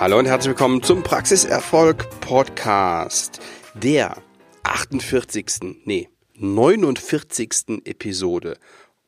[0.00, 3.38] Hallo und herzlich willkommen zum Praxiserfolg Podcast,
[3.74, 4.16] der
[4.62, 5.76] 48.
[5.84, 6.08] nee,
[6.38, 7.82] 49.
[7.84, 8.56] Episode.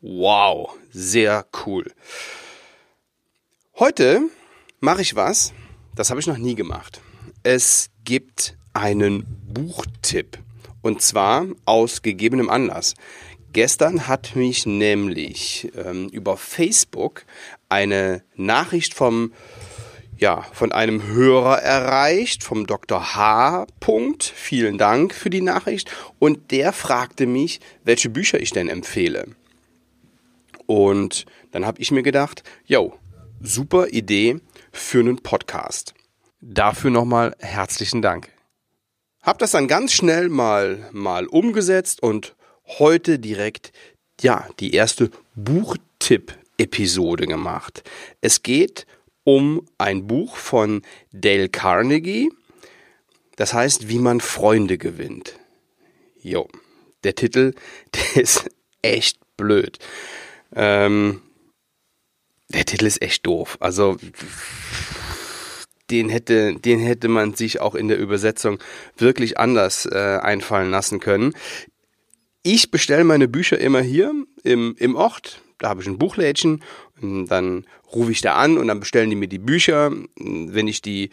[0.03, 1.91] Wow, sehr cool.
[3.79, 4.21] Heute
[4.81, 5.55] mache ich was,
[5.95, 7.01] das habe ich noch nie gemacht.
[7.43, 10.37] Es gibt einen Buchtipp
[10.83, 12.93] und zwar aus gegebenem Anlass.
[13.55, 17.25] Gestern hat mich nämlich ähm, über Facebook
[17.71, 19.33] eine Nachricht vom
[20.23, 23.15] ja, von einem Hörer erreicht, vom Dr.
[23.15, 23.67] H.
[23.81, 24.23] Punkt.
[24.25, 25.91] Vielen Dank für die Nachricht.
[26.19, 29.27] Und der fragte mich, welche Bücher ich denn empfehle.
[30.67, 32.95] Und dann habe ich mir gedacht, yo,
[33.41, 34.39] super Idee
[34.71, 35.93] für einen Podcast.
[36.41, 38.31] Dafür nochmal herzlichen Dank.
[39.23, 42.37] Hab das dann ganz schnell mal, mal umgesetzt und
[42.79, 43.73] heute direkt,
[44.21, 47.83] ja, die erste Buchtipp-Episode gemacht.
[48.21, 48.93] Es geht um
[49.79, 52.31] ein Buch von Dale Carnegie.
[53.37, 55.39] Das heißt, wie man Freunde gewinnt.
[56.21, 56.49] Jo,
[57.05, 57.55] der Titel,
[57.95, 58.51] der ist
[58.83, 59.79] echt blöd.
[60.55, 61.23] Ähm,
[62.49, 63.57] der Titel ist echt doof.
[63.61, 63.97] Also
[65.91, 68.59] den hätte, den hätte man sich auch in der Übersetzung
[68.97, 71.35] wirklich anders äh, einfallen lassen können.
[72.43, 74.13] Ich bestelle meine Bücher immer hier
[74.43, 75.43] im, im Ort.
[75.59, 76.63] Da habe ich ein Buchlädchen
[77.01, 79.93] und dann rufe ich da an und dann bestellen die mir die Bücher.
[80.17, 81.11] Wenn ich die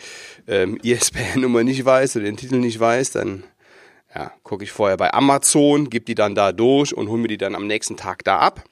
[0.47, 3.44] ähm, ISBN-Nummer nicht weiß oder den Titel nicht weiß, dann
[4.13, 7.38] ja, gucke ich vorher bei Amazon, gebe die dann da durch und hole mir die
[7.38, 8.63] dann am nächsten Tag da ab.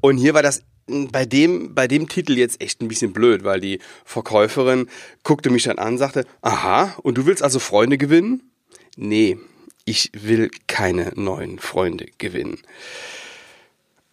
[0.00, 3.60] Und hier war das bei dem, bei dem Titel jetzt echt ein bisschen blöd, weil
[3.60, 4.88] die Verkäuferin
[5.24, 8.50] guckte mich dann an, sagte, aha, und du willst also Freunde gewinnen?
[8.96, 9.38] Nee,
[9.84, 12.58] ich will keine neuen Freunde gewinnen.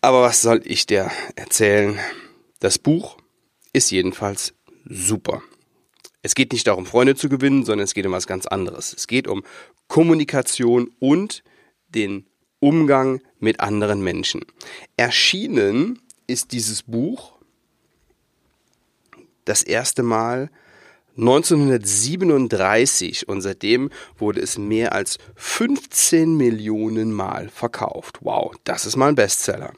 [0.04, 1.98] Aber was soll ich dir erzählen?
[2.60, 3.16] Das Buch
[3.72, 4.54] ist jedenfalls
[4.84, 5.42] super.
[6.22, 8.92] Es geht nicht darum, Freunde zu gewinnen, sondern es geht um was ganz anderes.
[8.92, 9.44] Es geht um
[9.88, 11.42] Kommunikation und
[11.88, 12.26] den
[12.60, 14.42] Umgang mit anderen Menschen.
[14.98, 17.40] Erschienen ist dieses Buch
[19.46, 20.50] das erste Mal
[21.16, 28.18] 1937 und seitdem wurde es mehr als 15 Millionen Mal verkauft.
[28.20, 29.72] Wow, das ist mal ein Bestseller.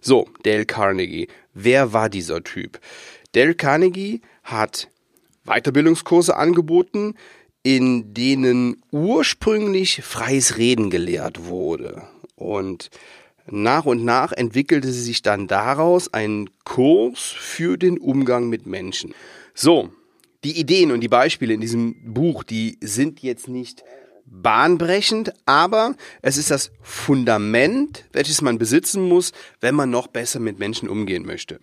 [0.00, 1.28] So, Dale Carnegie.
[1.54, 2.80] Wer war dieser Typ?
[3.32, 4.88] Dale Carnegie hat
[5.44, 7.14] Weiterbildungskurse angeboten,
[7.62, 12.02] in denen ursprünglich freies Reden gelehrt wurde.
[12.36, 12.90] Und
[13.46, 19.14] nach und nach entwickelte sich dann daraus ein Kurs für den Umgang mit Menschen.
[19.54, 19.90] So,
[20.44, 23.84] die Ideen und die Beispiele in diesem Buch, die sind jetzt nicht
[24.30, 30.58] bahnbrechend, aber es ist das Fundament, welches man besitzen muss, wenn man noch besser mit
[30.58, 31.60] Menschen umgehen möchte.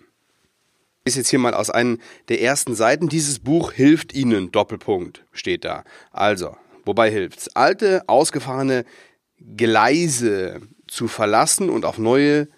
[1.06, 1.98] Ist jetzt hier mal aus einer
[2.28, 3.08] der ersten Seiten.
[3.08, 5.86] Dieses Buch hilft Ihnen, Doppelpunkt, steht da.
[6.12, 7.56] Also, wobei hilft's?
[7.56, 8.84] Alte, ausgefahrene
[9.56, 12.50] Gleise zu verlassen und auf neue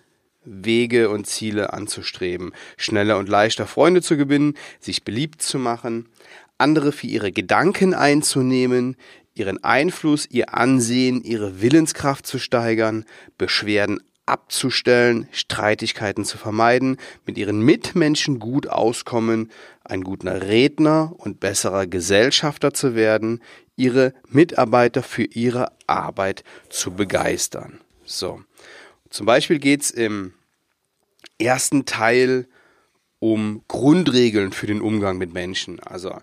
[0.43, 6.09] Wege und Ziele anzustreben, schneller und leichter Freunde zu gewinnen, sich beliebt zu machen,
[6.57, 8.95] andere für ihre Gedanken einzunehmen,
[9.39, 13.05] ihren Einfluss, ihr Ansehen, ihre Willenskraft zu steigern,
[13.37, 19.51] Beschwerden abzustellen, Streitigkeiten zu vermeiden, mit ihren Mitmenschen gut auskommen,
[19.83, 23.41] ein guter Redner und besserer Gesellschafter zu werden,
[23.75, 27.79] ihre Mitarbeiter für ihre Arbeit zu begeistern.
[28.05, 28.41] So.
[29.09, 30.33] Zum Beispiel geht's im
[31.39, 32.47] ersten Teil
[33.17, 35.79] um Grundregeln für den Umgang mit Menschen.
[35.79, 36.13] Also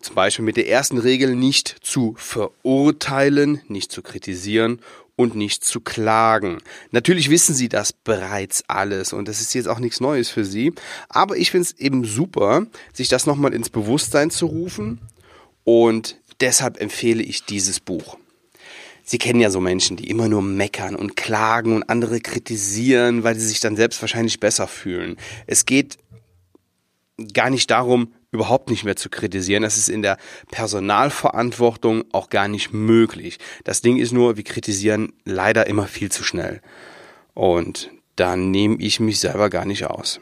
[0.00, 4.80] zum Beispiel mit der ersten Regel nicht zu verurteilen, nicht zu kritisieren
[5.16, 6.58] und nicht zu klagen.
[6.90, 10.72] Natürlich wissen Sie das bereits alles und das ist jetzt auch nichts Neues für Sie.
[11.08, 15.00] Aber ich finde es eben super, sich das nochmal ins Bewusstsein zu rufen
[15.64, 18.18] und deshalb empfehle ich dieses Buch.
[19.08, 23.36] Sie kennen ja so Menschen, die immer nur meckern und klagen und andere kritisieren, weil
[23.36, 25.16] sie sich dann selbst wahrscheinlich besser fühlen.
[25.46, 25.96] Es geht
[27.32, 29.62] gar nicht darum, überhaupt nicht mehr zu kritisieren.
[29.62, 30.18] Das ist in der
[30.50, 33.38] Personalverantwortung auch gar nicht möglich.
[33.64, 36.60] Das Ding ist nur, wir kritisieren leider immer viel zu schnell.
[37.34, 40.20] Und da nehme ich mich selber gar nicht aus.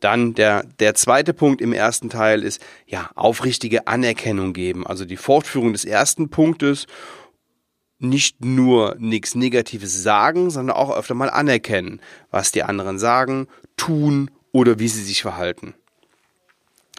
[0.00, 4.84] Dann der, der zweite Punkt im ersten Teil ist, ja, aufrichtige Anerkennung geben.
[4.84, 6.86] Also die Fortführung des ersten Punktes
[8.00, 12.00] nicht nur nichts Negatives sagen, sondern auch öfter mal anerkennen,
[12.32, 13.46] was die anderen sagen,
[13.76, 15.74] tun oder wie sie sich verhalten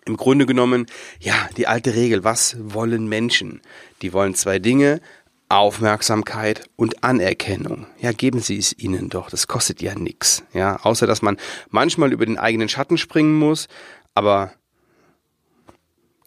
[0.06, 0.86] im Grunde genommen,
[1.20, 3.62] ja, die alte Regel, was wollen Menschen?
[4.02, 5.02] Die wollen zwei Dinge,
[5.50, 7.86] Aufmerksamkeit und Anerkennung.
[8.00, 10.44] Ja, geben Sie es ihnen doch, das kostet ja nichts.
[10.54, 11.38] Ja, außer dass man
[11.70, 13.68] manchmal über den eigenen Schatten springen muss,
[14.16, 14.54] aber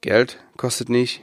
[0.00, 1.22] Geld kostet nicht.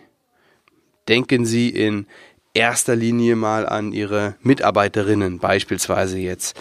[1.07, 2.07] Denken Sie in
[2.53, 6.59] erster Linie mal an Ihre Mitarbeiterinnen, beispielsweise jetzt.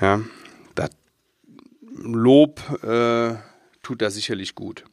[0.00, 0.20] Ja,
[0.74, 0.90] das
[1.96, 3.34] Lob äh,
[3.82, 4.84] tut da sicherlich gut.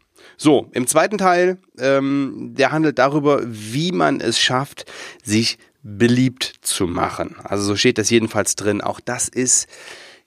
[0.43, 4.91] So, im zweiten Teil, ähm, der handelt darüber, wie man es schafft,
[5.21, 7.35] sich beliebt zu machen.
[7.43, 8.81] Also so steht das jedenfalls drin.
[8.81, 9.67] Auch das ist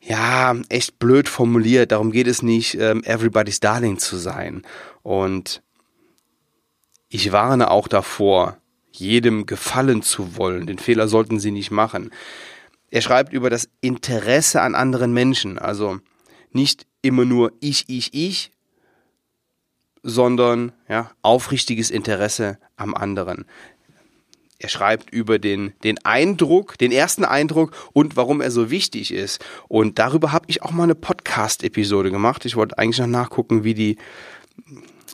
[0.01, 1.91] ja echt blöd formuliert.
[1.91, 4.63] Darum geht es nicht, ähm, everybody's darling zu sein.
[5.03, 5.63] Und
[7.09, 8.59] ich warne auch davor,
[8.93, 10.69] jedem gefallen zu wollen.
[10.69, 12.13] Den Fehler sollten Sie nicht machen.
[12.89, 15.59] Er schreibt über das Interesse an anderen Menschen.
[15.59, 15.99] Also
[16.53, 18.53] nicht immer nur ich, ich, ich,
[20.05, 23.47] sondern ja, aufrichtiges Interesse am anderen.
[24.59, 29.45] Er schreibt über den, den Eindruck, den ersten Eindruck und warum er so wichtig ist.
[29.67, 32.45] Und darüber habe ich auch mal eine Podcast-Episode gemacht.
[32.45, 33.99] Ich wollte eigentlich noch nachgucken, wie die,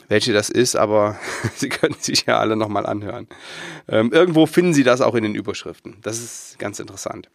[0.08, 1.18] welche das ist, aber
[1.54, 3.28] Sie können sich ja alle nochmal anhören.
[3.88, 5.96] Ähm, irgendwo finden Sie das auch in den Überschriften.
[6.02, 7.30] Das ist ganz interessant.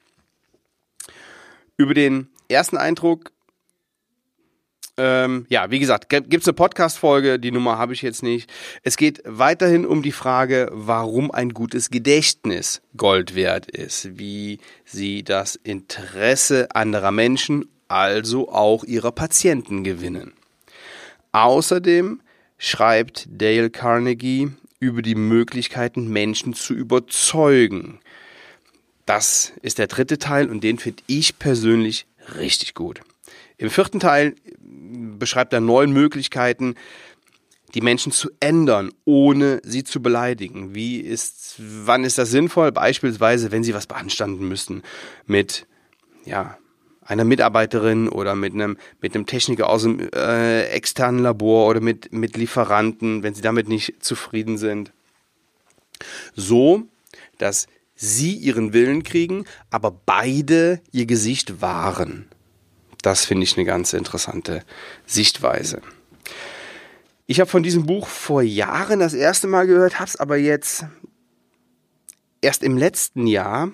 [1.77, 3.31] Über den ersten Eindruck
[4.97, 8.51] ähm, ja, wie gesagt, gibt es eine Podcast-Folge, die Nummer habe ich jetzt nicht.
[8.83, 15.23] Es geht weiterhin um die Frage, warum ein gutes Gedächtnis Gold wert ist, wie sie
[15.23, 20.33] das Interesse anderer Menschen, also auch ihrer Patienten gewinnen.
[21.33, 22.21] Außerdem
[22.57, 27.99] schreibt Dale Carnegie über die Möglichkeiten, Menschen zu überzeugen.
[29.05, 32.05] Das ist der dritte Teil und den finde ich persönlich
[32.37, 33.01] richtig gut.
[33.57, 36.75] Im vierten Teil beschreibt er neun Möglichkeiten,
[37.73, 40.73] die Menschen zu ändern, ohne sie zu beleidigen.
[40.73, 42.71] Wie ist, wann ist das sinnvoll?
[42.71, 44.81] Beispielsweise, wenn sie was beanstanden müssen
[45.25, 45.67] mit,
[46.25, 46.57] ja,
[47.01, 52.11] einer Mitarbeiterin oder mit einem, mit einem Techniker aus dem äh, externen Labor oder mit,
[52.11, 54.91] mit Lieferanten, wenn sie damit nicht zufrieden sind.
[56.35, 56.83] So,
[57.37, 62.27] dass sie ihren Willen kriegen, aber beide ihr Gesicht wahren.
[63.05, 64.63] Das finde ich eine ganz interessante
[65.05, 65.79] Sichtweise.
[67.27, 70.85] Ich habe von diesem Buch vor Jahren das erste Mal gehört, habe es aber jetzt
[72.41, 73.71] erst im letzten Jahr,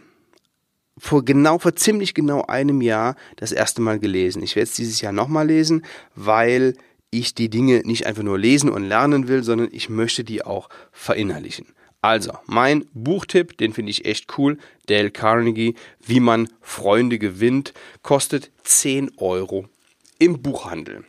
[0.97, 4.43] vor genau, vor ziemlich genau einem Jahr, das erste Mal gelesen.
[4.43, 6.73] Ich werde es dieses Jahr nochmal lesen, weil
[7.09, 10.67] ich die Dinge nicht einfach nur lesen und lernen will, sondern ich möchte die auch
[10.91, 11.67] verinnerlichen.
[12.01, 14.57] Also, mein Buchtipp, den finde ich echt cool.
[14.87, 19.69] Dale Carnegie, Wie man Freunde gewinnt, kostet 10 Euro
[20.17, 21.05] im Buchhandel.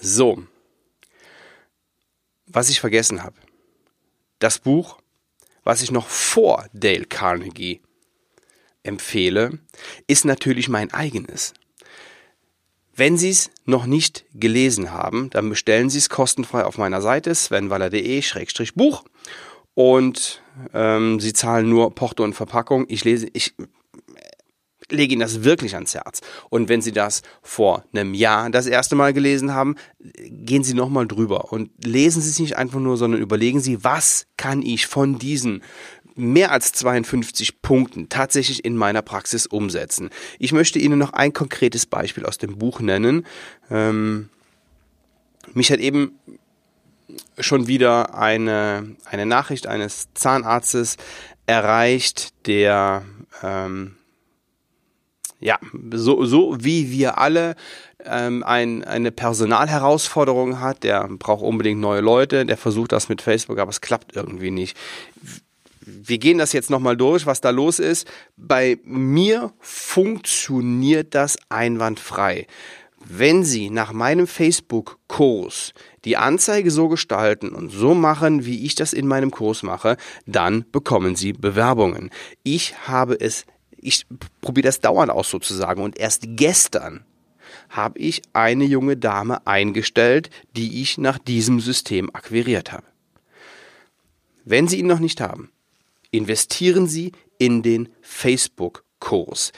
[0.00, 0.42] So,
[2.46, 3.36] was ich vergessen habe.
[4.38, 4.98] Das Buch,
[5.62, 7.82] was ich noch vor Dale Carnegie
[8.82, 9.58] empfehle,
[10.06, 11.52] ist natürlich mein eigenes.
[12.94, 17.34] Wenn Sie es noch nicht gelesen haben, dann bestellen Sie es kostenfrei auf meiner Seite
[17.34, 19.04] svenwaller.de-buch
[19.76, 20.40] und
[20.72, 22.86] ähm, sie zahlen nur Porto und Verpackung.
[22.88, 23.54] Ich lese, ich
[24.90, 26.22] lege Ihnen das wirklich ans Herz.
[26.48, 31.06] Und wenn Sie das vor einem Jahr das erste Mal gelesen haben, gehen Sie nochmal
[31.06, 35.18] drüber und lesen Sie es nicht einfach nur, sondern überlegen Sie, was kann ich von
[35.18, 35.62] diesen
[36.14, 40.08] mehr als 52 Punkten tatsächlich in meiner Praxis umsetzen.
[40.38, 43.26] Ich möchte Ihnen noch ein konkretes Beispiel aus dem Buch nennen.
[43.70, 44.30] Ähm,
[45.52, 46.18] mich hat eben
[47.38, 50.96] schon wieder eine, eine Nachricht eines Zahnarztes
[51.46, 53.04] erreicht, der
[53.42, 53.96] ähm,
[55.40, 55.58] ja,
[55.92, 57.56] so, so wie wir alle
[58.04, 63.58] ähm, ein, eine Personalherausforderung hat, der braucht unbedingt neue Leute, der versucht das mit Facebook,
[63.58, 64.76] aber es klappt irgendwie nicht.
[65.80, 68.08] Wir gehen das jetzt nochmal durch, was da los ist.
[68.36, 72.46] Bei mir funktioniert das einwandfrei.
[73.08, 75.74] Wenn Sie nach meinem Facebook-Kurs
[76.06, 80.64] die Anzeige so gestalten und so machen, wie ich das in meinem Kurs mache, dann
[80.70, 82.10] bekommen Sie Bewerbungen.
[82.44, 83.44] Ich habe es,
[83.76, 84.06] ich
[84.40, 87.04] probiere das dauernd aus sozusagen und erst gestern
[87.68, 92.86] habe ich eine junge Dame eingestellt, die ich nach diesem System akquiriert habe.
[94.44, 95.50] Wenn Sie ihn noch nicht haben,
[96.12, 99.52] investieren Sie in den Facebook-Kurs,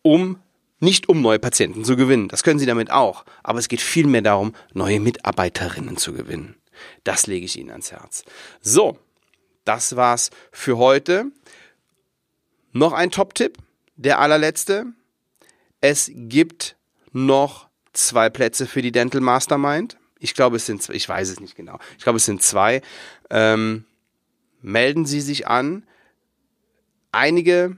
[0.00, 0.38] um
[0.82, 4.22] nicht um neue Patienten zu gewinnen, das können Sie damit auch, aber es geht vielmehr
[4.22, 6.56] darum, neue Mitarbeiterinnen zu gewinnen.
[7.04, 8.24] Das lege ich Ihnen ans Herz.
[8.60, 8.98] So,
[9.64, 11.26] das war's für heute.
[12.72, 13.58] Noch ein Top-Tipp,
[13.96, 14.86] der allerletzte.
[15.80, 16.76] Es gibt
[17.12, 19.98] noch zwei Plätze für die Dental Mastermind.
[20.18, 21.78] Ich glaube, es sind, ich weiß es nicht genau.
[21.98, 22.82] Ich glaube, es sind zwei.
[23.30, 23.84] Ähm,
[24.62, 25.86] melden Sie sich an.
[27.10, 27.76] Einige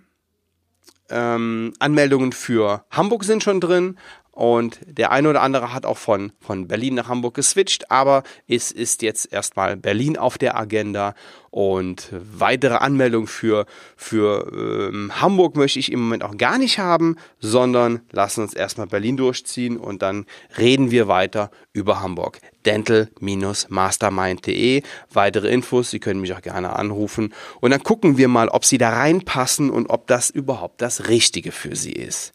[1.11, 3.99] ähm, Anmeldungen für Hamburg sind schon drin
[4.34, 8.72] Und der eine oder andere hat auch von, von Berlin nach Hamburg geswitcht, aber es
[8.72, 11.14] ist jetzt erstmal Berlin auf der Agenda
[11.54, 17.14] und weitere Anmeldungen für, für ähm, Hamburg möchte ich im Moment auch gar nicht haben,
[17.38, 20.26] sondern lassen uns erstmal Berlin durchziehen und dann
[20.58, 22.40] reden wir weiter über Hamburg.
[22.66, 24.82] dental-mastermind.de.
[25.12, 28.78] Weitere Infos, Sie können mich auch gerne anrufen und dann gucken wir mal, ob Sie
[28.78, 32.32] da reinpassen und ob das überhaupt das Richtige für Sie ist.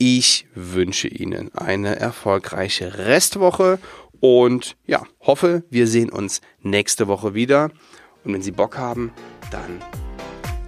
[0.00, 3.80] Ich wünsche Ihnen eine erfolgreiche Restwoche
[4.20, 7.70] und ja, hoffe, wir sehen uns nächste Woche wieder.
[8.24, 9.12] Und wenn Sie Bock haben,
[9.50, 9.82] dann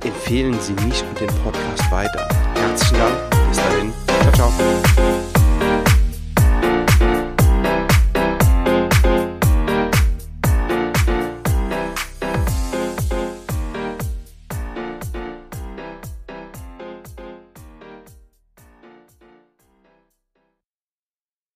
[0.04, 2.28] empfehlen Sie mich und den Podcast weiter.
[2.54, 3.30] Herzlichen Dank.
[3.48, 3.92] Bis dahin.
[4.06, 5.29] Ciao, ciao.